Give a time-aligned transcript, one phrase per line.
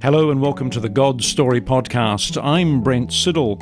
[0.00, 2.40] Hello and welcome to the God Story Podcast.
[2.40, 3.60] I'm Brent Siddle.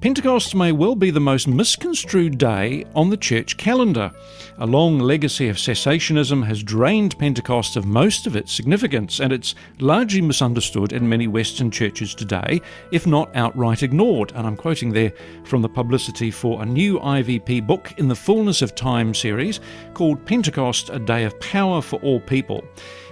[0.00, 4.10] Pentecost may well be the most misconstrued day on the church calendar.
[4.58, 9.54] A long legacy of cessationism has drained Pentecost of most of its significance, and it's
[9.78, 12.60] largely misunderstood in many Western churches today,
[12.90, 14.32] if not outright ignored.
[14.34, 15.12] And I'm quoting there
[15.44, 19.60] from the publicity for a new IVP book in the Fullness of Time series
[19.94, 22.64] called Pentecost A Day of Power for All People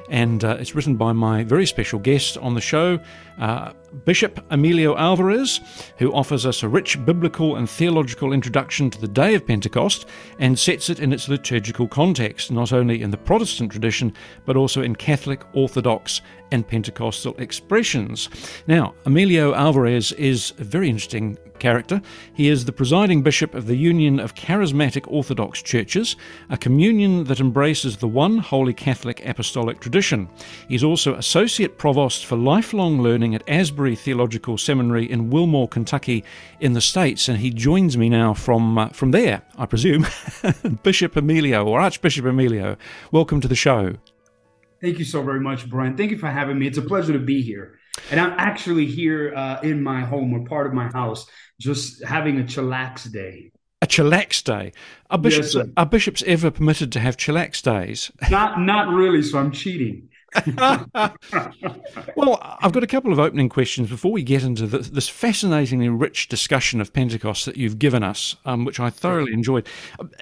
[0.08, 2.98] and uh, it's written by my very special guest on the show,
[3.38, 3.72] uh,
[4.04, 5.60] Bishop Emilio Alvarez,
[5.98, 10.06] who offers us a rich biblical and theological introduction to the day of Pentecost
[10.38, 14.12] and sets it in its liturgical context, not only in the Protestant tradition,
[14.44, 16.20] but also in Catholic, Orthodox,
[16.52, 18.28] and Pentecostal expressions.
[18.66, 22.00] Now, Emilio Alvarez is a very interesting character.
[22.34, 26.16] He is the presiding bishop of the Union of Charismatic Orthodox Churches,
[26.50, 30.28] a communion that embraces the one Holy Catholic Apostolic tradition.
[30.68, 36.24] He's also associate provost for lifelong learning at Asbury Theological Seminary in Wilmore, Kentucky,
[36.60, 40.06] in the States, and he joins me now from uh, from there, I presume.
[40.82, 42.76] Bishop Emilio or Archbishop Emilio,
[43.12, 43.96] welcome to the show.
[44.80, 45.96] Thank you so very much, Brian.
[45.96, 46.66] Thank you for having me.
[46.66, 47.78] It's a pleasure to be here.
[48.10, 51.26] And I'm actually here uh, in my home or part of my house,
[51.58, 53.52] just having a chillax day.
[53.82, 54.72] A chillax day.
[55.10, 58.10] Are bishops, yes, are bishops ever permitted to have chillax days?
[58.30, 59.22] Not, not really.
[59.22, 60.08] So I'm cheating.
[62.16, 65.88] well, I've got a couple of opening questions before we get into the, this fascinatingly
[65.88, 69.66] rich discussion of Pentecost that you've given us, um, which I thoroughly enjoyed.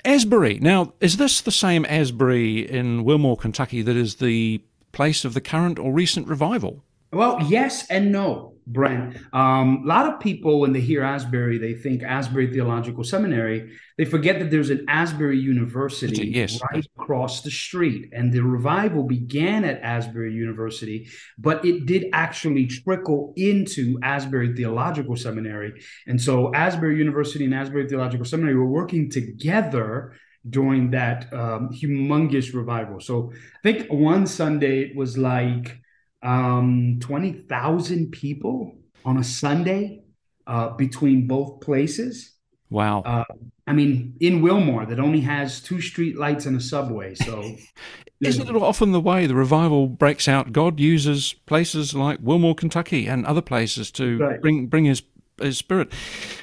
[0.04, 0.58] Asbury.
[0.60, 5.40] Now, is this the same Asbury in Wilmore, Kentucky, that is the place of the
[5.40, 6.82] current or recent revival?
[7.14, 8.54] Well, yes and no.
[8.66, 9.18] Brent.
[9.32, 13.72] Um, a lot of people, when they hear Asbury, they think Asbury Theological Seminary.
[13.98, 16.58] They forget that there's an Asbury University yes.
[16.72, 18.08] right across the street.
[18.12, 25.16] And the revival began at Asbury University, but it did actually trickle into Asbury Theological
[25.16, 25.82] Seminary.
[26.06, 30.14] And so Asbury University and Asbury Theological Seminary were working together
[30.48, 33.00] during that um, humongous revival.
[33.00, 35.83] So I think one Sunday it was like
[36.24, 40.02] um, 20,000 people on a Sunday
[40.46, 42.32] uh, between both places.
[42.70, 43.02] Wow.
[43.02, 43.24] Uh,
[43.66, 47.14] I mean, in Wilmore, that only has two street lights and a subway.
[47.14, 47.54] So,
[48.20, 50.52] isn't it often the way the revival breaks out?
[50.52, 54.40] God uses places like Wilmore, Kentucky, and other places to right.
[54.40, 55.02] bring bring His
[55.40, 55.92] His Spirit.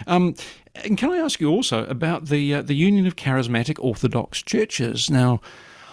[0.08, 0.36] Um,
[0.76, 5.10] and can I ask you also about the uh, the Union of Charismatic Orthodox Churches?
[5.10, 5.42] Now,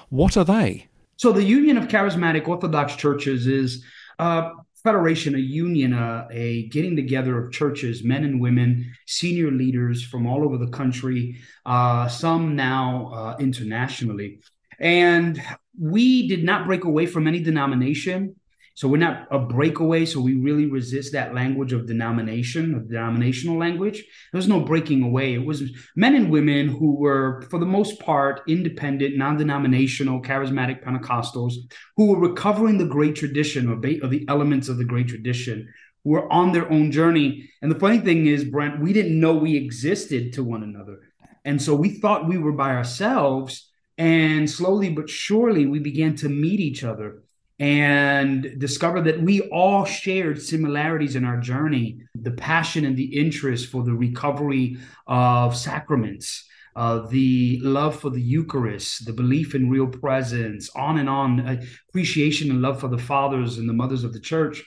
[0.09, 0.88] what are they?
[1.19, 3.85] So the Union of Charismatic Orthodox Churches is
[4.21, 4.53] a
[4.85, 10.29] federation, a union, a, a getting together of churches, men and women, senior leaders from
[10.29, 14.39] all over the country, uh, some now uh, internationally.
[14.79, 15.43] And
[15.77, 18.37] we did not break away from any denomination.
[18.79, 20.05] So we're not a breakaway.
[20.05, 24.05] So we really resist that language of denomination, of denominational language.
[24.31, 25.35] There was no breaking away.
[25.35, 25.65] It was
[25.97, 31.55] men and women who were, for the most part, independent, non-denominational, charismatic Pentecostals
[31.97, 35.69] who were recovering the great tradition or, ba- or the elements of the great tradition
[36.05, 37.51] who were on their own journey.
[37.61, 41.01] And the funny thing is, Brent, we didn't know we existed to one another.
[41.45, 43.73] And so we thought we were by ourselves.
[43.97, 47.25] And slowly but surely, we began to meet each other
[47.59, 53.69] and discovered that we all shared similarities in our journey the passion and the interest
[53.69, 56.49] for the recovery of sacraments
[56.79, 61.61] uh, the love for the Eucharist, the belief in real presence, on and on, uh,
[61.89, 64.63] appreciation and love for the fathers and the mothers of the church.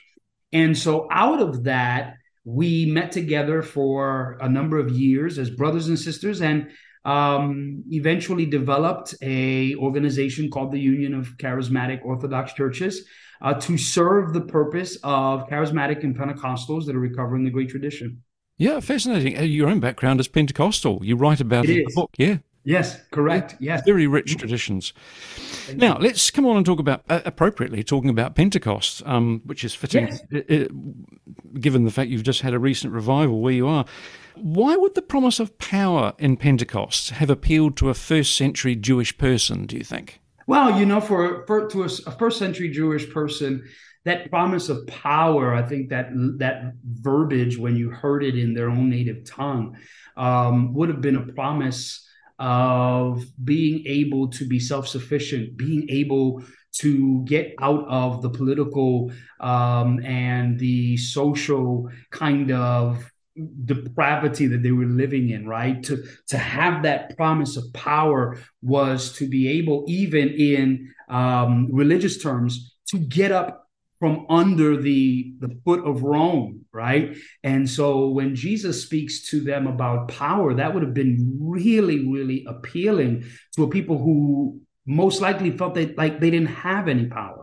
[0.52, 5.88] And so, out of that, we met together for a number of years as brothers
[5.88, 6.70] and sisters, and
[7.04, 13.04] um, eventually developed a organization called the Union of Charismatic Orthodox Churches
[13.40, 18.22] uh, to serve the purpose of charismatic and Pentecostals that are recovering the great tradition.
[18.56, 19.42] Yeah, fascinating.
[19.50, 21.00] Your own background is Pentecostal.
[21.02, 22.38] You write about it, it in the book, yeah.
[22.64, 23.56] Yes, correct.
[23.58, 23.82] Yeah, yes.
[23.84, 24.92] Very rich traditions.
[25.74, 29.74] Now, let's come on and talk about, uh, appropriately, talking about Pentecost, um, which is
[29.74, 30.22] fitting, yes.
[30.32, 33.84] uh, uh, given the fact you've just had a recent revival where you are.
[34.34, 39.16] Why would the promise of power in Pentecost have appealed to a first century Jewish
[39.18, 40.20] person, do you think?
[40.46, 43.64] Well, you know, for, for to a, a first century Jewish person,
[44.04, 48.68] that promise of power, I think that that verbiage, when you heard it in their
[48.68, 49.76] own native tongue,
[50.16, 52.06] um, would have been a promise
[52.38, 56.42] of being able to be self sufficient, being able
[56.72, 63.11] to get out of the political um, and the social kind of
[63.64, 69.12] depravity that they were living in right to to have that promise of power was
[69.14, 73.62] to be able even in um, religious terms to get up
[73.98, 77.16] from under the the foot of Rome, right?
[77.42, 82.44] And so when Jesus speaks to them about power, that would have been really, really
[82.48, 83.24] appealing
[83.54, 87.41] to a people who most likely felt that like they didn't have any power.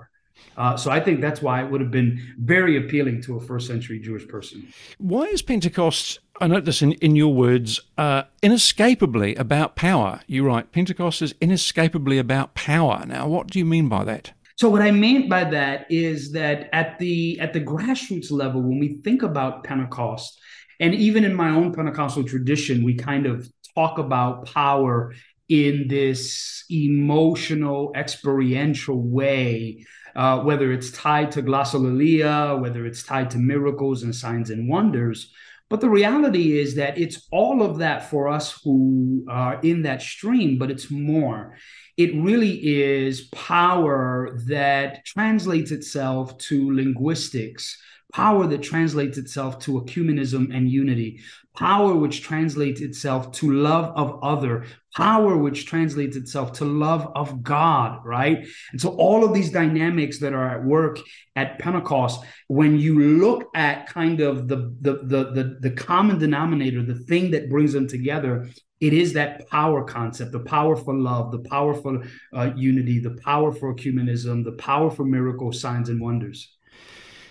[0.58, 3.68] Uh, so I think that's why it would have been very appealing to a first
[3.68, 4.68] century Jewish person.
[4.98, 10.22] Why is Pentecost, I note this in, in your words, uh, inescapably about power?
[10.28, 13.06] You write, Pentecost is inescapably about power.
[13.08, 14.34] Now, what do you mean by that?
[14.58, 18.78] So what I mean by that is that at the at the grassroots level, when
[18.78, 20.38] we think about Pentecost,
[20.82, 25.14] and even in my own Pentecostal tradition, we kind of talk about power
[25.48, 29.86] in this emotional, experiential way,
[30.16, 35.32] uh, whether it's tied to glossolalia, whether it's tied to miracles and signs and wonders.
[35.70, 40.02] But the reality is that it's all of that for us who are in that
[40.02, 41.56] stream, but it's more
[42.00, 47.78] it really is power that translates itself to linguistics,
[48.14, 51.20] power that translates itself to ecumenism and unity,
[51.58, 54.66] power which translates itself to love of other,
[54.96, 58.48] power which translates itself to love of God, right?
[58.72, 61.00] And so all of these dynamics that are at work
[61.36, 66.84] at Pentecost, when you look at kind of the the the the, the common denominator,
[66.84, 68.50] the thing that brings them together,
[68.80, 72.04] it is that power concept the power for love the power for
[72.34, 76.56] uh, unity the power for ecumenism the power for miracles signs and wonders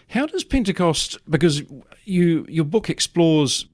[0.08, 1.62] how does pentecost because
[2.04, 3.66] you your book explores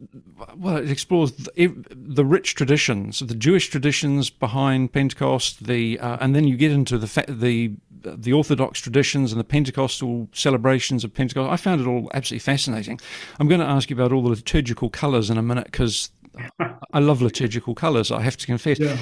[0.56, 6.34] well it explores the, the rich traditions the jewish traditions behind pentecost the uh, and
[6.34, 7.72] then you get into the the
[8.02, 13.00] the orthodox traditions and the pentecostal celebrations of pentecost i found it all absolutely fascinating
[13.38, 16.10] i'm going to ask you about all the liturgical colors in a minute because
[16.92, 18.80] I love liturgical colours, I have to confess.
[18.80, 18.96] Yeah.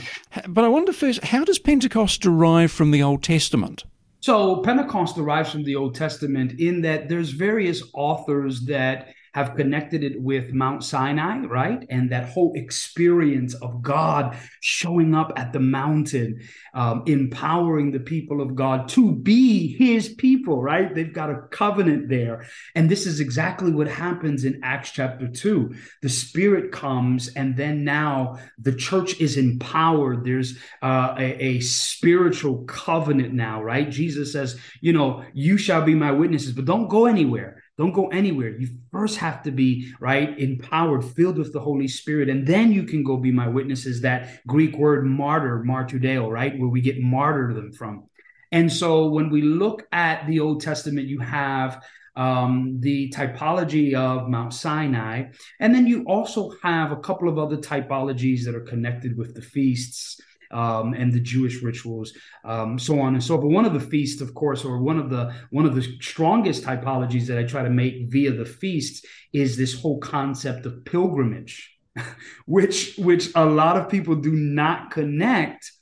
[0.48, 3.84] But I wonder first, how does Pentecost derive from the Old Testament?
[4.22, 10.04] So Pentecost derives from the Old Testament in that there's various authors that have connected
[10.04, 11.86] it with Mount Sinai, right?
[11.88, 16.40] And that whole experience of God showing up at the mountain,
[16.74, 20.94] um, empowering the people of God to be his people, right?
[20.94, 22.46] They've got a covenant there.
[22.74, 25.74] And this is exactly what happens in Acts chapter 2.
[26.02, 30.24] The Spirit comes, and then now the church is empowered.
[30.24, 33.88] There's uh, a, a spiritual covenant now, right?
[33.88, 38.08] Jesus says, you know, you shall be my witnesses, but don't go anywhere don't go
[38.08, 38.50] anywhere.
[38.50, 42.84] You first have to be, right, empowered, filled with the Holy Spirit, and then you
[42.84, 44.02] can go be my witnesses.
[44.02, 48.08] That Greek word martyr, martudeo, right, where we get martyrdom from.
[48.50, 51.82] And so when we look at the Old Testament, you have
[52.14, 55.30] um, the typology of Mount Sinai.
[55.58, 59.40] And then you also have a couple of other typologies that are connected with the
[59.40, 60.20] feasts
[60.52, 62.12] um, and the Jewish rituals,
[62.44, 63.52] um, so on and so forth.
[63.52, 67.26] One of the feasts, of course, or one of the one of the strongest typologies
[67.26, 71.76] that I try to make via the feasts is this whole concept of pilgrimage,
[72.46, 75.72] which which a lot of people do not connect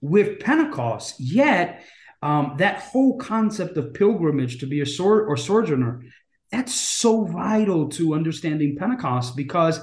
[0.00, 1.18] with Pentecost.
[1.18, 1.84] Yet
[2.22, 6.02] um, that whole concept of pilgrimage to be a sor- or sojourner
[6.50, 9.80] that's so vital to understanding Pentecost because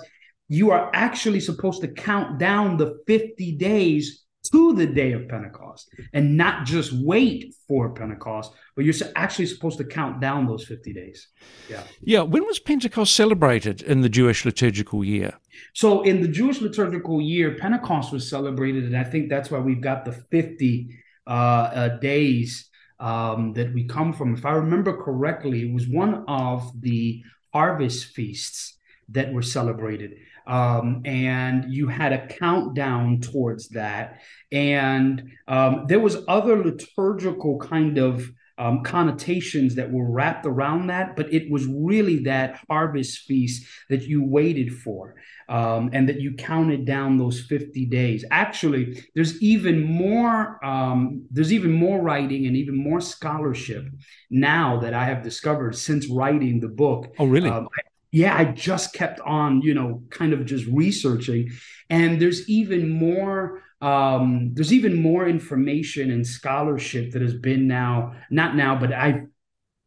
[0.47, 5.89] you are actually supposed to count down the 50 days to the day of Pentecost
[6.13, 10.93] and not just wait for Pentecost, but you're actually supposed to count down those 50
[10.93, 11.27] days.
[11.69, 11.83] Yeah.
[12.01, 12.21] Yeah.
[12.21, 15.33] When was Pentecost celebrated in the Jewish liturgical year?
[15.73, 19.81] So, in the Jewish liturgical year, Pentecost was celebrated, and I think that's why we've
[19.81, 20.89] got the 50
[21.27, 24.33] uh, uh, days um, that we come from.
[24.33, 27.23] If I remember correctly, it was one of the
[27.53, 28.75] harvest feasts
[29.09, 34.21] that were celebrated um, and you had a countdown towards that
[34.51, 41.15] and um, there was other liturgical kind of um, connotations that were wrapped around that,
[41.15, 45.15] but it was really that harvest feast that you waited for
[45.49, 48.23] um, and that you counted down those 50 days.
[48.31, 53.85] Actually, there's even more um, there's even more writing and even more scholarship
[54.29, 57.13] now that I have discovered since writing the book.
[57.19, 57.49] Oh, really?
[57.49, 57.67] Um,
[58.15, 61.51] yeah, I just kept on, you know, kind of just researching.
[61.89, 68.15] And there's even more, um, there's even more information and scholarship that has been now,
[68.31, 69.27] not now, but I've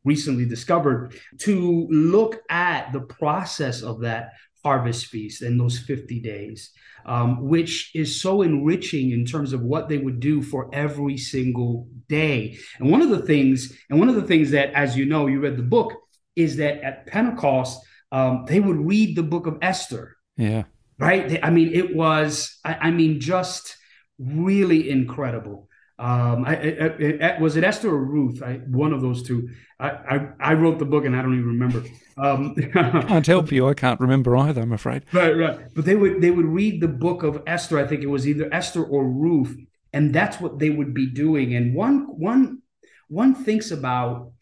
[0.04, 4.32] recently discovered to look at the process of that
[4.62, 6.72] harvest feast and those 50 days,
[7.06, 11.88] um, which is so enriching in terms of what they would do for every single
[12.10, 12.58] day.
[12.78, 15.40] And one of the things, and one of the things that, as you know, you
[15.40, 15.94] read the book,
[16.36, 17.80] is that at Pentecost,
[18.12, 20.16] um, they would read the book of Esther.
[20.36, 20.64] Yeah.
[20.98, 21.28] Right.
[21.28, 23.76] They, I mean, it was, I, I, mean, just
[24.18, 25.68] really incredible.
[25.98, 28.42] Um, I, I, I, was it Esther or Ruth?
[28.42, 29.48] I, one of those two.
[29.80, 31.84] I, I, wrote the book and I don't even remember.
[32.16, 33.68] Um, can't help you.
[33.68, 34.62] I can't remember either.
[34.62, 35.04] I'm afraid.
[35.12, 35.58] Right, right.
[35.74, 37.78] But they would they would read the book of Esther.
[37.78, 39.56] I think it was either Esther or Ruth,
[39.92, 41.54] and that's what they would be doing.
[41.54, 42.62] And one one
[43.08, 44.32] one thinks about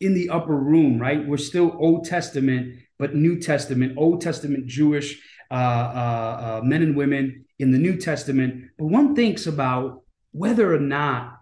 [0.00, 1.26] in the upper room, right?
[1.26, 3.94] We're still Old Testament, but New Testament.
[3.96, 5.20] Old Testament Jewish
[5.50, 8.70] uh, uh, uh, men and women in the New Testament.
[8.78, 11.38] But one thinks about whether or not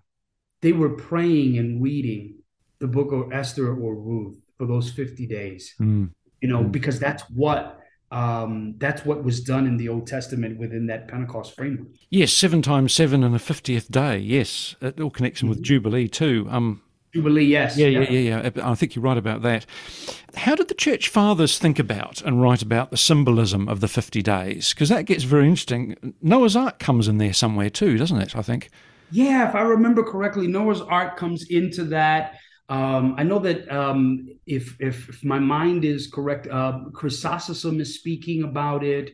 [0.63, 2.37] they were praying and reading
[2.79, 5.75] the book of Esther or Ruth for those 50 days.
[5.81, 6.11] Mm.
[6.41, 6.73] You know, mm.
[6.73, 7.81] because that's what
[8.13, 11.89] um, that's what was done in the Old Testament within that Pentecost framework.
[12.11, 14.19] Yes, seven times seven and a fiftieth day.
[14.19, 15.51] Yes, it all connects mm-hmm.
[15.51, 16.49] with Jubilee too.
[16.51, 17.77] Um, Jubilee, yes.
[17.77, 18.71] Yeah, yeah, yeah, yeah.
[18.71, 19.67] I think you're right about that.
[20.37, 24.23] How did the church fathers think about and write about the symbolism of the 50
[24.23, 24.73] days?
[24.73, 26.15] Because that gets very interesting.
[26.23, 28.37] Noah's Ark comes in there somewhere too, doesn't it?
[28.37, 28.71] I think.
[29.11, 32.37] Yeah, if I remember correctly, Noah's Ark comes into that.
[32.69, 37.97] Um, I know that um, if, if, if my mind is correct, uh, Chrysostom is
[37.97, 39.13] speaking about it.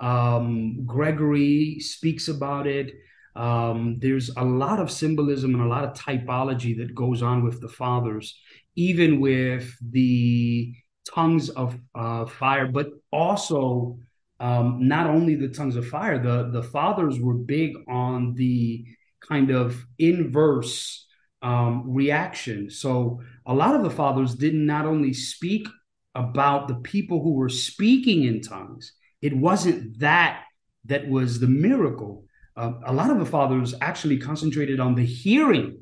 [0.00, 2.92] Um, Gregory speaks about it.
[3.36, 7.60] Um, there's a lot of symbolism and a lot of typology that goes on with
[7.60, 8.38] the fathers,
[8.74, 10.74] even with the
[11.06, 13.98] tongues of uh, fire, but also
[14.40, 16.18] um, not only the tongues of fire.
[16.18, 18.86] The the fathers were big on the
[19.20, 21.06] kind of inverse
[21.42, 22.70] um, reaction.
[22.70, 25.68] So a lot of the fathers did not only speak
[26.14, 28.92] about the people who were speaking in tongues.
[29.20, 30.44] It wasn't that
[30.86, 32.25] that was the miracle
[32.56, 35.78] uh, a lot of the fathers actually concentrated on the hearing,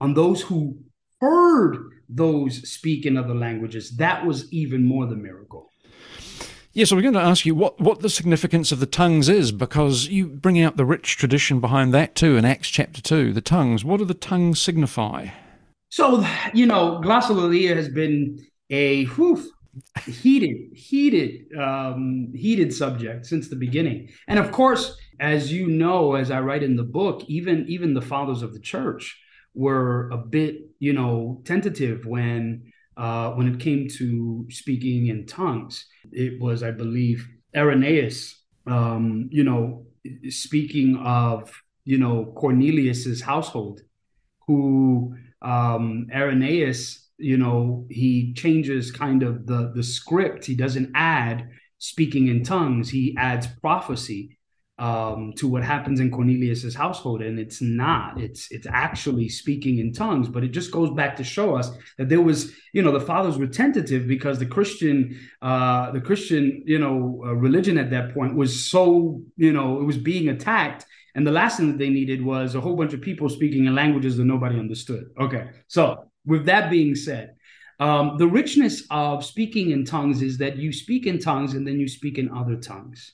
[0.00, 0.78] on those who
[1.20, 1.76] heard
[2.08, 3.96] those speak in other languages.
[3.96, 5.70] That was even more the miracle.
[6.72, 9.28] Yes, yeah, so we're going to ask you what, what the significance of the tongues
[9.28, 13.32] is, because you bring out the rich tradition behind that too in Acts chapter 2.
[13.32, 15.28] The tongues, what do the tongues signify?
[15.90, 19.50] So, you know, glossolalia has been a whew,
[20.06, 24.08] heated, heated, um, heated subject since the beginning.
[24.26, 28.02] And of course, as you know, as I write in the book, even even the
[28.02, 29.18] fathers of the church
[29.54, 35.86] were a bit, you know, tentative when uh, when it came to speaking in tongues.
[36.12, 39.86] It was, I believe, Irenaeus, um, you know,
[40.28, 41.52] speaking of
[41.84, 43.80] you know Cornelius's household,
[44.46, 50.44] who um, Irenaeus, you know, he changes kind of the the script.
[50.44, 51.48] He doesn't add
[51.78, 52.88] speaking in tongues.
[52.88, 54.38] He adds prophecy
[54.78, 58.20] um, to what happens in Cornelius's household, and it's not.
[58.20, 62.08] It's it's actually speaking in tongues, but it just goes back to show us that
[62.08, 66.78] there was, you know, the fathers were tentative because the Christian, uh, the Christian, you
[66.78, 71.26] know, uh, religion at that point was so, you know, it was being attacked, and
[71.26, 74.16] the last thing that they needed was a whole bunch of people speaking in languages
[74.16, 75.06] that nobody understood.
[75.20, 77.34] Okay, so with that being said.
[77.80, 81.80] Um, the richness of speaking in tongues is that you speak in tongues and then
[81.80, 83.12] you speak in other tongues.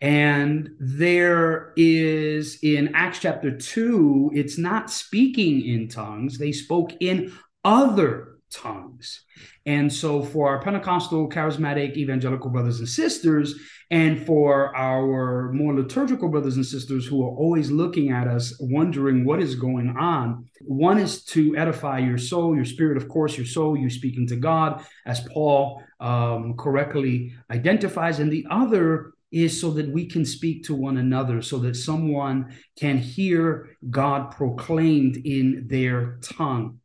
[0.00, 7.32] And there is in Acts chapter 2, it's not speaking in tongues, they spoke in
[7.64, 9.24] other tongues.
[9.66, 13.54] And so, for our Pentecostal, charismatic, evangelical brothers and sisters,
[13.90, 19.24] and for our more liturgical brothers and sisters who are always looking at us, wondering
[19.24, 23.46] what is going on, one is to edify your soul, your spirit, of course, your
[23.46, 29.70] soul, you speaking to God, as Paul um, correctly identifies, and the other is so
[29.70, 35.66] that we can speak to one another, so that someone can hear God proclaimed in
[35.68, 36.79] their tongue.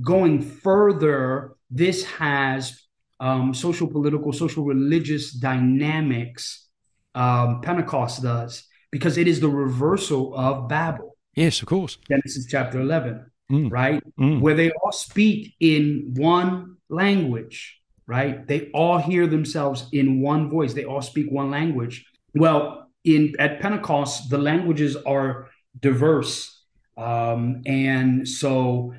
[0.00, 2.82] Going further, this has
[3.20, 6.68] um, social, political, social, religious dynamics.
[7.14, 11.16] Um, Pentecost does because it is the reversal of Babel.
[11.34, 11.98] Yes, of course.
[12.08, 13.70] Genesis chapter 11, mm.
[13.70, 14.02] right?
[14.18, 14.40] Mm.
[14.40, 18.46] Where they all speak in one language right?
[18.46, 20.74] They all hear themselves in one voice.
[20.74, 22.06] They all speak one language.
[22.34, 26.62] Well, in at Pentecost, the languages are diverse,
[26.96, 28.94] um, and so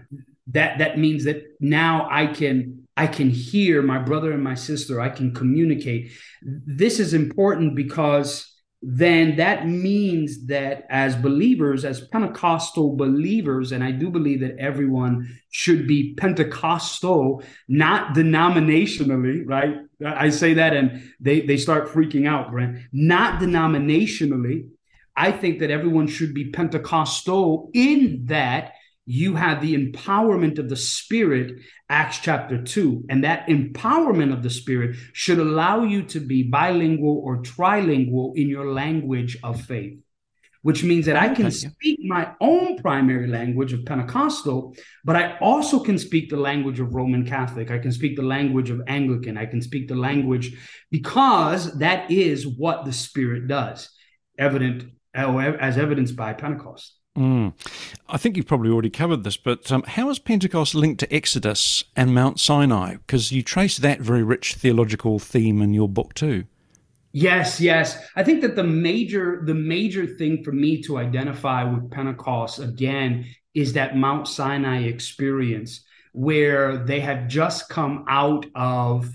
[0.47, 5.01] that that means that now I can I can hear my brother and my sister.
[5.01, 6.11] I can communicate.
[6.41, 13.91] This is important because then that means that as believers, as Pentecostal believers, and I
[13.91, 19.77] do believe that everyone should be Pentecostal, not denominationally, right?
[20.05, 22.77] I say that and they, they start freaking out, Brent.
[22.93, 24.69] Not denominationally.
[25.17, 28.73] I think that everyone should be Pentecostal in that
[29.05, 31.59] you have the empowerment of the Spirit,
[31.89, 33.05] Acts chapter 2.
[33.09, 38.49] And that empowerment of the Spirit should allow you to be bilingual or trilingual in
[38.49, 39.99] your language of faith.
[40.65, 45.79] which means that I can speak my own primary language of Pentecostal, but I also
[45.79, 47.69] can speak the language of Roman Catholic.
[47.69, 49.37] I can speak the language of Anglican.
[49.37, 50.57] I can speak the language
[50.89, 53.91] because that is what the Spirit does,
[54.39, 56.97] evident as evidenced by Pentecost.
[57.15, 57.53] Mm.
[58.09, 61.83] I think you've probably already covered this, but um, how is Pentecost linked to Exodus
[61.95, 62.95] and Mount Sinai?
[62.95, 66.45] Because you trace that very rich theological theme in your book too.
[67.13, 67.97] Yes, yes.
[68.17, 73.25] I think that the major the major thing for me to identify with Pentecost again
[73.53, 79.09] is that Mount Sinai experience where they had just come out of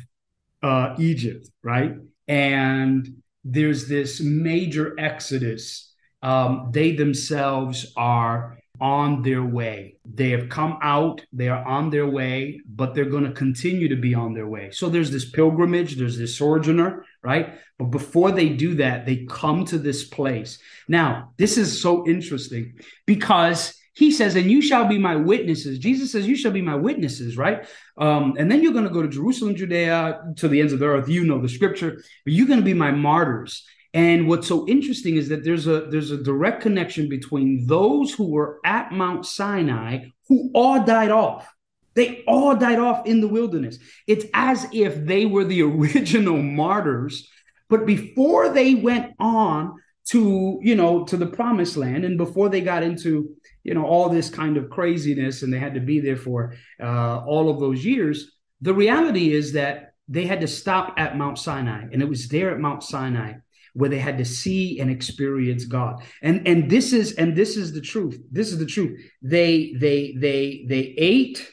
[0.62, 1.96] uh, Egypt, right?
[2.26, 5.89] And there's this major exodus.
[6.22, 9.96] Um, they themselves are on their way.
[10.06, 13.96] They have come out, they are on their way, but they're going to continue to
[13.96, 14.70] be on their way.
[14.70, 17.58] So there's this pilgrimage, there's this sojourner, right?
[17.78, 20.58] But before they do that, they come to this place.
[20.88, 25.78] Now, this is so interesting because he says, and you shall be my witnesses.
[25.78, 27.68] Jesus says, you shall be my witnesses, right?
[27.98, 30.86] Um, and then you're going to go to Jerusalem, Judea, to the ends of the
[30.86, 31.08] earth.
[31.08, 33.66] You know the scripture, but you're going to be my martyrs.
[33.92, 38.30] And what's so interesting is that there's a there's a direct connection between those who
[38.30, 41.52] were at Mount Sinai who all died off.
[41.94, 43.78] They all died off in the wilderness.
[44.06, 47.28] It's as if they were the original martyrs,
[47.68, 49.74] but before they went on
[50.10, 54.08] to, you know, to the promised land and before they got into, you know, all
[54.08, 57.84] this kind of craziness and they had to be there for uh, all of those
[57.84, 62.28] years, the reality is that they had to stop at Mount Sinai and it was
[62.28, 63.34] there at Mount Sinai
[63.74, 66.02] where they had to see and experience God.
[66.22, 68.20] And and this is and this is the truth.
[68.30, 69.00] This is the truth.
[69.22, 71.50] They they they they ate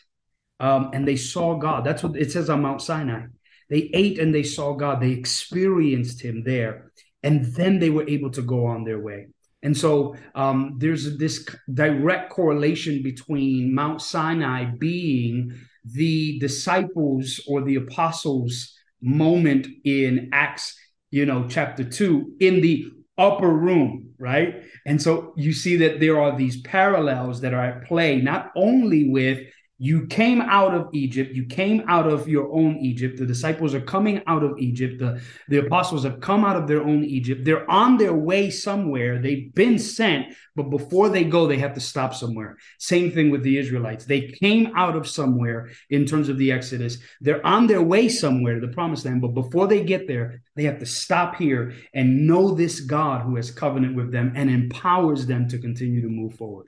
[0.59, 1.85] um, and they saw God.
[1.85, 3.27] That's what it says on Mount Sinai.
[3.69, 5.01] They ate and they saw God.
[5.01, 6.91] They experienced Him there,
[7.23, 9.27] and then they were able to go on their way.
[9.63, 17.75] And so um, there's this direct correlation between Mount Sinai being the disciples or the
[17.75, 20.77] apostles' moment in Acts
[21.11, 24.63] you know, chapter two in the upper room, right?
[24.85, 29.09] And so you see that there are these parallels that are at play, not only
[29.09, 29.39] with
[29.79, 31.35] you came out of Egypt.
[31.35, 33.19] You came out of your own Egypt.
[33.19, 34.97] The disciples are coming out of Egypt.
[34.97, 37.45] The, the apostles have come out of their own Egypt.
[37.45, 39.21] They're on their way somewhere.
[39.21, 42.57] They've been sent, but before they go, they have to stop somewhere.
[42.79, 44.05] Same thing with the Israelites.
[44.05, 46.97] They came out of somewhere in terms of the Exodus.
[47.21, 50.63] They're on their way somewhere to the promised land, but before they get there, they
[50.63, 55.27] have to stop here and know this God who has covenant with them and empowers
[55.27, 56.67] them to continue to move forward.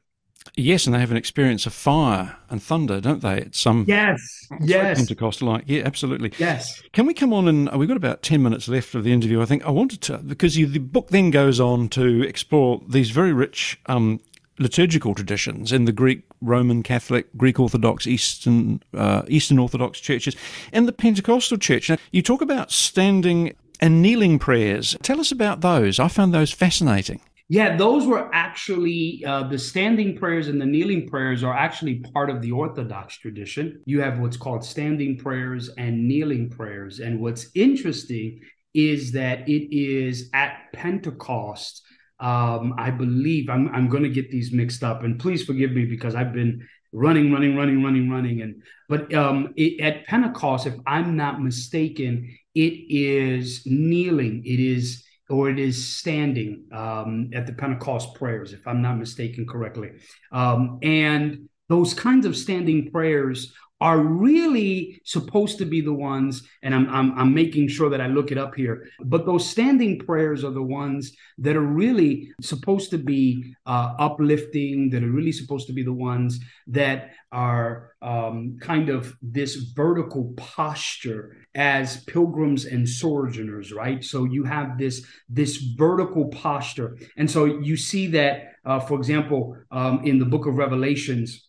[0.55, 3.41] Yes, and they have an experience of fire and thunder, don't they?
[3.41, 5.63] It's some yes, yes, Pentecostal like.
[5.67, 6.33] Yeah, absolutely.
[6.37, 6.81] Yes.
[6.93, 9.41] Can we come on and uh, we've got about ten minutes left of the interview?
[9.41, 13.11] I think I wanted to because you, the book then goes on to explore these
[13.11, 14.19] very rich um,
[14.57, 20.35] liturgical traditions in the Greek, Roman Catholic, Greek Orthodox, Eastern uh, Eastern Orthodox churches,
[20.71, 21.89] and the Pentecostal church.
[21.89, 24.95] Now, you talk about standing and kneeling prayers.
[25.01, 25.99] Tell us about those.
[25.99, 27.21] I found those fascinating.
[27.51, 32.29] Yeah, those were actually uh, the standing prayers and the kneeling prayers are actually part
[32.29, 33.81] of the Orthodox tradition.
[33.85, 36.99] You have what's called standing prayers and kneeling prayers.
[36.99, 38.41] And what's interesting
[38.75, 41.81] is that it is at Pentecost.
[42.19, 45.85] Um, I believe I'm, I'm going to get these mixed up, and please forgive me
[45.85, 48.41] because I've been running, running, running, running, running.
[48.41, 54.43] And but um, it, at Pentecost, if I'm not mistaken, it is kneeling.
[54.45, 59.45] It is or it is standing um, at the Pentecost prayers, if I'm not mistaken
[59.45, 59.91] correctly.
[60.31, 66.75] Um, and those kinds of standing prayers are really supposed to be the ones, and
[66.75, 70.43] I'm, I'm, I'm making sure that I look it up here, but those standing prayers
[70.43, 75.67] are the ones that are really supposed to be uh, uplifting, that are really supposed
[75.67, 82.87] to be the ones that are um, kind of this vertical posture as pilgrims and
[82.87, 84.03] sojourners, right?
[84.03, 89.57] So you have this this vertical posture, and so you see that, uh, for example,
[89.71, 91.48] um, in the Book of Revelations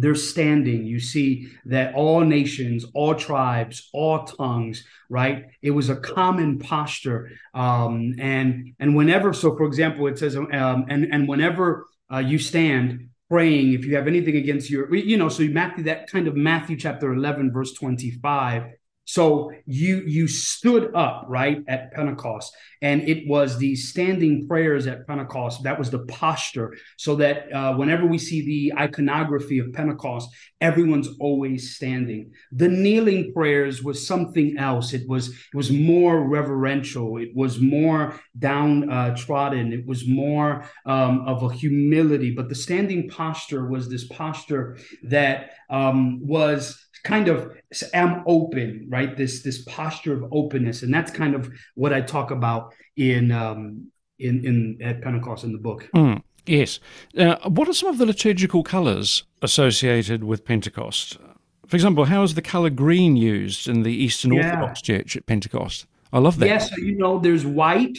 [0.00, 0.84] they're standing.
[0.84, 5.46] You see that all nations, all tribes, all tongues, right?
[5.62, 7.30] It was a common posture.
[7.54, 12.38] Um, and and whenever, so for example, it says, um, and and whenever uh, you
[12.38, 16.34] stand praying, if you have anything against your, you know, so Matthew, that kind of
[16.34, 18.64] Matthew chapter eleven, verse twenty five
[19.08, 25.06] So you you stood up right at Pentecost, and it was the standing prayers at
[25.06, 25.62] Pentecost.
[25.62, 30.28] That was the posture, so that uh, whenever we see the iconography of Pentecost,
[30.60, 32.32] everyone's always standing.
[32.52, 34.92] The kneeling prayers was something else.
[34.92, 37.16] It was it was more reverential.
[37.16, 39.72] It was more downtrodden.
[39.72, 42.32] Uh, it was more um, of a humility.
[42.32, 47.52] But the standing posture was this posture that um, was kind of
[47.92, 49.16] am open, right?
[49.16, 53.90] This this posture of openness, and that's kind of what I talk about in um,
[54.18, 55.88] in in at Pentecost in the book.
[55.94, 56.80] Mm, yes.
[57.16, 61.18] Uh, what are some of the liturgical colours associated with Pentecost?
[61.66, 64.46] For example, how is the colour green used in the Eastern yeah.
[64.46, 65.86] Orthodox Church at Pentecost?
[66.12, 66.46] I love that.
[66.46, 67.98] Yes, you know, there's white.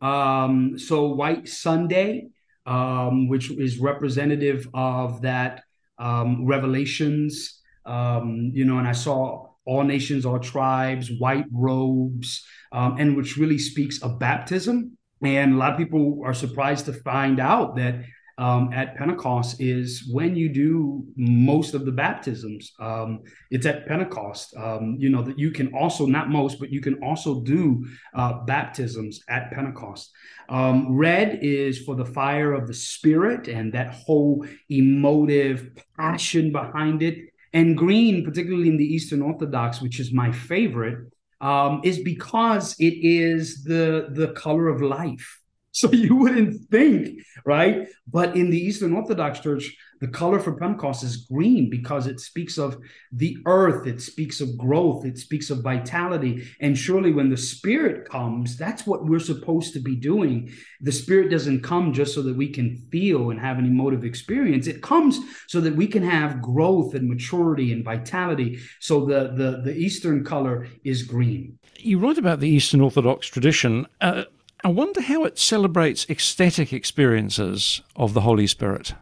[0.00, 2.28] Um, so white Sunday,
[2.66, 5.64] um, which is representative of that
[5.98, 7.57] um, revelations
[7.88, 13.36] um, you know, and I saw all nations, all tribes, white robes, um, and which
[13.36, 14.96] really speaks of baptism.
[15.22, 17.96] And a lot of people are surprised to find out that
[18.38, 22.72] um, at Pentecost is when you do most of the baptisms.
[22.78, 24.56] Um, it's at Pentecost.
[24.56, 28.44] Um, you know that you can also not most, but you can also do uh,
[28.44, 30.12] baptisms at Pentecost.
[30.48, 37.02] Um, red is for the fire of the Spirit and that whole emotive passion behind
[37.02, 37.27] it.
[37.52, 42.94] And green, particularly in the Eastern Orthodox, which is my favorite, um, is because it
[42.94, 45.40] is the the color of life.
[45.78, 47.86] So you wouldn't think, right?
[48.08, 52.58] But in the Eastern Orthodox Church, the color for Pentecost is green because it speaks
[52.58, 52.78] of
[53.12, 56.48] the earth, it speaks of growth, it speaks of vitality.
[56.60, 60.50] And surely when the Spirit comes, that's what we're supposed to be doing.
[60.80, 64.66] The Spirit doesn't come just so that we can feel and have an emotive experience.
[64.66, 68.58] It comes so that we can have growth and maturity and vitality.
[68.80, 71.58] So the the, the Eastern color is green.
[71.78, 73.86] You write about the Eastern Orthodox tradition.
[74.00, 74.24] Uh,
[74.64, 78.94] I wonder how it celebrates ecstatic experiences of the Holy Spirit.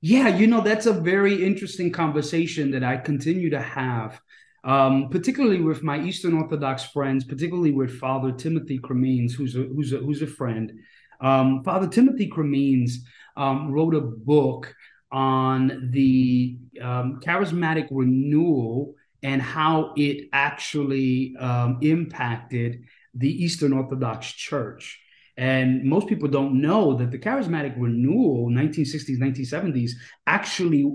[0.00, 4.20] Yeah, you know, that's a very interesting conversation that I continue to have,
[4.62, 9.92] um, particularly with my Eastern Orthodox friends, particularly with Father Timothy Cremeens, who's a, who's
[9.92, 10.72] a, who's a friend.
[11.20, 12.98] Um, Father Timothy Cremeens
[13.36, 14.72] um, wrote a book
[15.10, 25.00] on the um, charismatic renewal and how it actually um, impacted the Eastern Orthodox Church.
[25.36, 29.92] And most people don't know that the charismatic renewal, 1960s, 1970s,
[30.26, 30.92] actually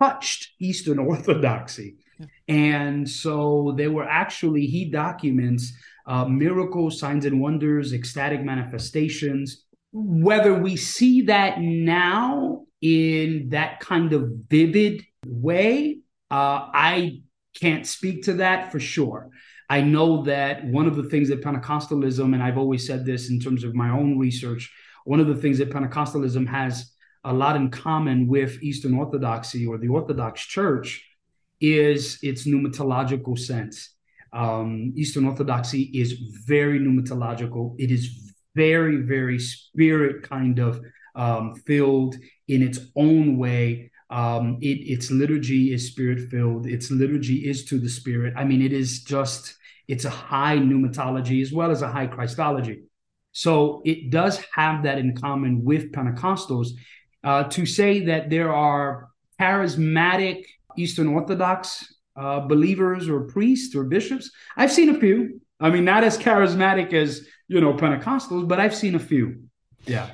[0.00, 1.96] touched Eastern Orthodoxy.
[2.18, 2.26] Yeah.
[2.48, 5.72] And so there were actually, he documents
[6.06, 9.64] uh, miracles, signs and wonders, ecstatic manifestations.
[9.92, 16.00] Whether we see that now in that kind of vivid way,
[16.30, 17.22] uh, I
[17.54, 19.30] can't speak to that for sure.
[19.68, 23.40] I know that one of the things that Pentecostalism, and I've always said this in
[23.40, 24.72] terms of my own research,
[25.04, 26.92] one of the things that Pentecostalism has
[27.24, 31.04] a lot in common with Eastern Orthodoxy or the Orthodox Church
[31.60, 33.90] is its pneumatological sense.
[34.32, 36.12] Um, Eastern Orthodoxy is
[36.46, 37.76] very pneumatological.
[37.78, 40.80] It is very, very spirit kind of
[41.14, 42.16] um, filled
[42.48, 43.90] in its own way.
[44.14, 46.66] Um, it, its liturgy is spirit filled.
[46.66, 48.32] Its liturgy is to the spirit.
[48.36, 49.56] I mean, it is just,
[49.88, 52.84] it's a high pneumatology as well as a high Christology.
[53.32, 56.68] So it does have that in common with Pentecostals.
[57.24, 59.08] Uh, to say that there are
[59.40, 60.44] charismatic
[60.76, 65.40] Eastern Orthodox uh, believers or priests or bishops, I've seen a few.
[65.58, 69.42] I mean, not as charismatic as, you know, Pentecostals, but I've seen a few.
[69.86, 70.10] Yeah.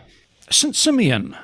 [0.51, 0.75] St.
[0.75, 1.37] Simeon,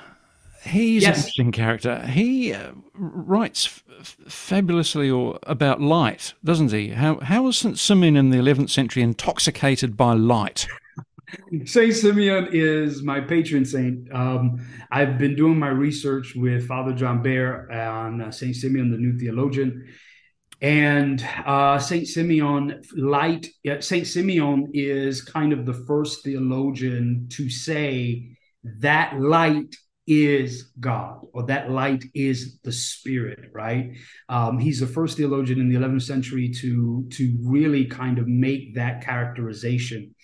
[0.66, 1.16] He's yes.
[1.16, 2.06] an interesting character.
[2.06, 6.88] He uh, writes f- fabulously or about light, doesn't he?
[6.88, 10.66] How how was Saint Simeon in the 11th century intoxicated by light?
[11.64, 14.12] Saint Simeon is my patron saint.
[14.12, 18.98] Um, I've been doing my research with Father John Behr on uh, Saint Simeon, the
[18.98, 19.86] new theologian,
[20.60, 23.48] and uh, Saint Simeon light.
[23.80, 29.74] Saint Simeon is kind of the first theologian to say that light
[30.06, 33.96] is God, or that light is the Spirit, right?
[34.28, 38.74] Um, he's the first theologian in the 11th century to to really kind of make
[38.74, 40.14] that characterization.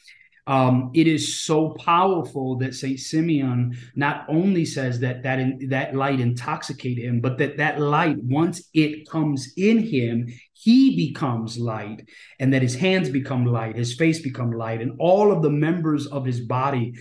[0.47, 5.95] Um, it is so powerful that Saint Simeon not only says that that in, that
[5.95, 12.09] light intoxicated him, but that that light once it comes in him, he becomes light,
[12.41, 16.09] and that his hands become light, his face become light, and all of the members
[16.09, 16.95] of his body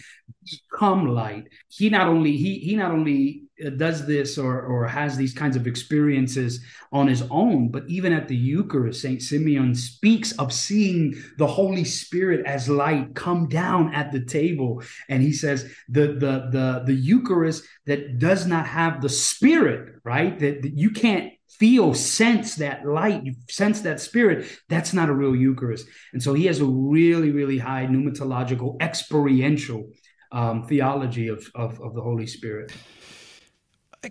[0.43, 1.47] become light.
[1.69, 5.55] He not only he he not only uh, does this or or has these kinds
[5.55, 11.15] of experiences on his own but even at the eucharist saint simeon speaks of seeing
[11.37, 14.81] the holy spirit as light come down at the table.
[15.09, 20.39] And he says the the the the eucharist that does not have the spirit right?
[20.39, 24.47] That, that you can't feel sense that light you sense that spirit.
[24.69, 25.85] That's not a real eucharist.
[26.13, 29.89] And so he has a really really high pneumatological experiential
[30.31, 32.71] um, theology of, of, of the holy spirit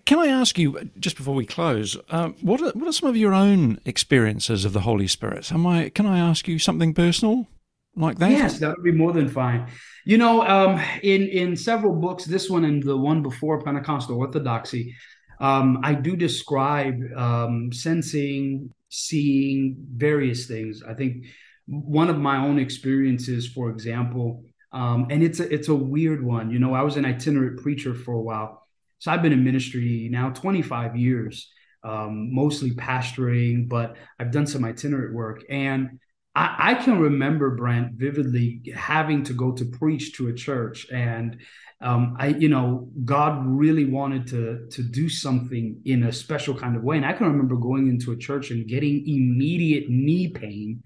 [0.04, 3.16] can I ask you, just before we close, uh, what, are, what are some of
[3.16, 5.50] your own experiences of the Holy Spirit?
[5.52, 7.48] Am I, can I ask you something personal
[7.96, 8.30] like that?
[8.30, 9.68] Yes, that would be more than fine.
[10.04, 14.94] You know, um, in, in several books, this one and the one before Pentecostal Orthodoxy,
[15.40, 20.84] um, I do describe um, sensing, seeing various things.
[20.86, 21.26] I think
[21.66, 26.50] one of my own experiences, for example, um, and it's a, it's a weird one.
[26.50, 28.60] You know, I was an itinerant preacher for a while
[29.00, 31.50] so I've been in ministry now 25 years,
[31.82, 35.42] um, mostly pastoring, but I've done some itinerant work.
[35.48, 35.98] And
[36.34, 41.40] I, I, can remember Brent vividly having to go to preach to a church, and
[41.80, 46.76] um, I, you know, God really wanted to to do something in a special kind
[46.76, 46.98] of way.
[46.98, 50.82] And I can remember going into a church and getting immediate knee pain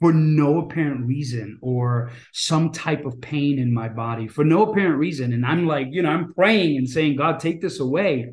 [0.00, 4.98] for no apparent reason or some type of pain in my body for no apparent
[4.98, 5.32] reason.
[5.32, 8.32] And i'm like you know i'm praying and saying god take this away.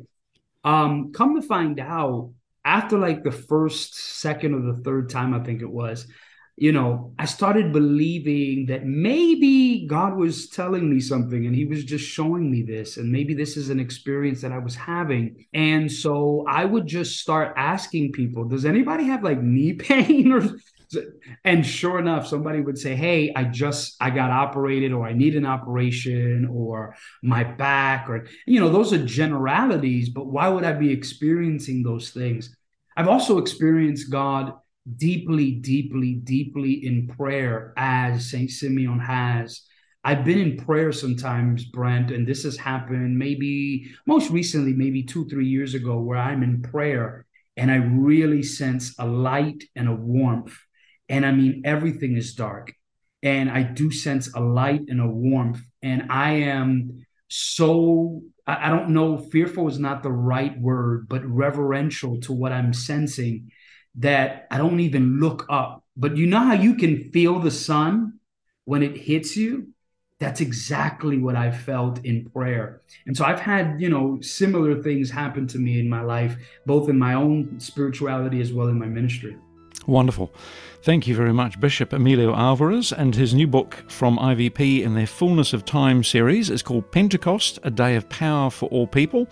[0.64, 2.32] Um come to find out
[2.64, 6.06] after like the first second or the third time i think it was
[6.56, 11.84] you know i started believing that maybe god was telling me something and he was
[11.84, 15.44] just showing me this and maybe this is an experience that i was having.
[15.52, 20.42] And so i would just start asking people does anybody have like knee pain or
[21.44, 25.36] and sure enough somebody would say hey i just i got operated or i need
[25.36, 30.72] an operation or my back or you know those are generalities but why would i
[30.72, 32.54] be experiencing those things?
[32.96, 34.54] I've also experienced god
[34.96, 39.62] deeply deeply deeply in prayer as saint simeon has.
[40.06, 45.26] I've been in prayer sometimes, Brent, and this has happened maybe most recently, maybe two,
[45.28, 47.24] three years ago, where I'm in prayer
[47.56, 50.56] and I really sense a light and a warmth
[51.08, 52.72] and I mean, everything is dark.
[53.22, 55.62] And I do sense a light and a warmth.
[55.82, 62.20] And I am so, I don't know, fearful is not the right word, but reverential
[62.22, 63.50] to what I'm sensing
[63.96, 65.84] that I don't even look up.
[65.96, 68.18] But you know how you can feel the sun
[68.64, 69.68] when it hits you?
[70.18, 72.82] That's exactly what I felt in prayer.
[73.06, 76.36] And so I've had, you know, similar things happen to me in my life,
[76.66, 79.36] both in my own spirituality as well in my ministry.
[79.86, 80.32] Wonderful.
[80.82, 82.92] Thank you very much, Bishop Emilio Alvarez.
[82.92, 87.58] And his new book from IVP in their Fullness of Time series is called Pentecost
[87.62, 89.26] A Day of Power for All People.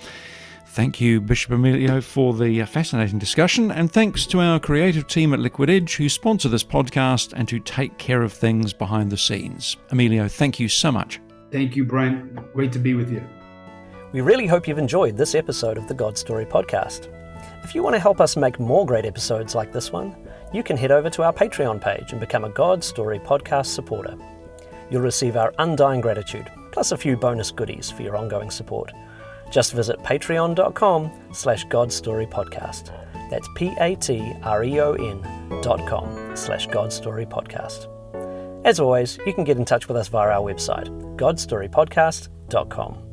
[0.68, 5.34] Thank you, Bishop Emilio, for the uh, fascinating discussion, and thanks to our creative team
[5.34, 9.18] at Liquid Edge who sponsor this podcast and who take care of things behind the
[9.18, 9.76] scenes.
[9.90, 11.20] Emilio, thank you so much.
[11.50, 12.34] Thank you, Brent.
[12.54, 13.22] Great to be with you.
[14.12, 17.08] We really hope you've enjoyed this episode of the God Story podcast.
[17.64, 20.16] If you want to help us make more great episodes like this one,
[20.52, 24.16] you can head over to our Patreon page and become a God Story podcast supporter.
[24.90, 28.92] You'll receive our undying gratitude, plus a few bonus goodies for your ongoing support.
[29.50, 32.90] Just visit patreon.com slash godstorypodcast.
[33.30, 35.22] That's P-A-T-R-E-O-N
[35.62, 37.88] dot com slash godstorypodcast.
[38.64, 43.11] As always, you can get in touch with us via our website, godstorypodcast.com.